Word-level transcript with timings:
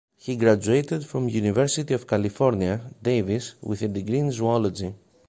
He 0.17 0.35
graduated 0.35 1.05
from 1.05 1.29
University 1.29 1.93
of 1.93 2.07
California, 2.07 2.81
Davis, 3.03 3.53
with 3.61 3.83
a 3.83 3.87
degree 3.87 4.17
in 4.17 4.31
zoology. 4.31 4.95